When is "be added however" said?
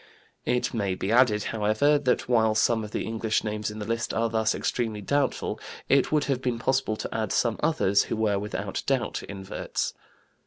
0.95-1.99